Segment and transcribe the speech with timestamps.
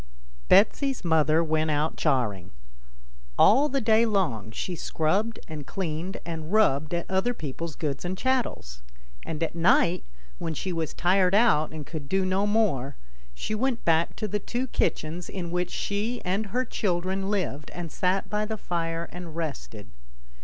[0.49, 2.49] BETSY'S mother went out charing.
[3.37, 8.17] All the day long she scrubbed and cleaned and rubbed at other people's goods and
[8.17, 8.81] chattels,
[9.27, 10.03] and at night,
[10.39, 12.95] when she was tired out and could do no more,
[13.35, 17.91] she went back to the two kitchens in which she and her children lived, and
[17.91, 19.85] sat by the fire and rested.